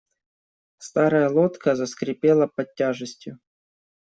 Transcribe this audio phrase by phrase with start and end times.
[0.87, 3.37] Старая лодка заскрипела под тяжестью.